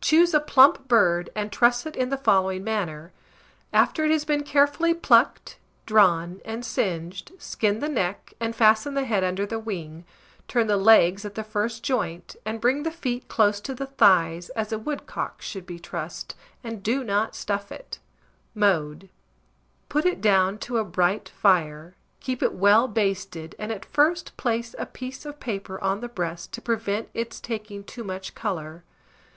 [0.00, 3.12] Choose a plump bird, and truss it in the following manner:
[3.72, 9.04] After it has been carefully plucked, drawn, and singed, skin the neck, and fasten the
[9.04, 10.04] head under the wing;
[10.48, 14.48] turn the legs at the first joint, and bring the feet close to the thighs,
[14.56, 16.34] as a woodcock should be trussed,
[16.64, 18.00] and do not stuff it.
[18.56, 19.10] Mode.
[19.88, 24.74] Put it down to a bright fire, keep it well basted, and at first place
[24.76, 28.82] a piece of paper on the breast to prevent its taking too much colour.